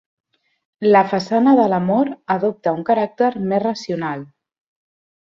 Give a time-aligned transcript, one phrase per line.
[0.95, 4.29] La façana de l'Amor adopta un caràcter més racional.